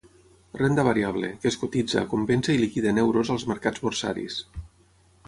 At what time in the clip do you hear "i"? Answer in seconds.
2.55-2.63